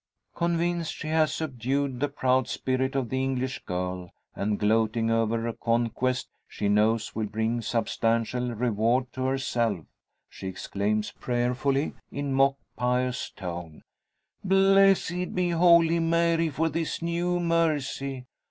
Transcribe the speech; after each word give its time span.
Convinced 0.33 0.95
she 0.95 1.09
has 1.09 1.31
subdued 1.31 1.99
the 1.99 2.07
proud 2.07 2.47
spirit 2.47 2.95
of 2.95 3.09
the 3.09 3.21
English 3.23 3.63
girl, 3.65 4.09
and 4.35 4.57
gloating 4.57 5.11
over 5.11 5.47
a 5.47 5.53
conquest 5.53 6.27
she 6.47 6.67
knows 6.67 7.13
will 7.13 7.27
bring 7.27 7.61
substantial 7.61 8.49
reward 8.55 9.13
to 9.13 9.25
herself, 9.25 9.85
she 10.27 10.47
exclaims 10.47 11.11
prayerfully, 11.19 11.93
in 12.11 12.33
mock 12.33 12.55
pious 12.75 13.29
tone: 13.29 13.83
"Blessed 14.43 15.35
be 15.35 15.51
Holy 15.51 15.99
Mary 15.99 16.49
for 16.49 16.67
this 16.67 17.03
new 17.03 17.39
mercy! 17.39 18.25